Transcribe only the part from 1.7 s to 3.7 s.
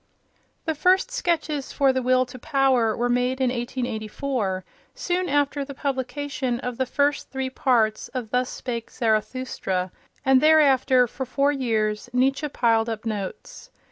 for "The Will to Power" were made in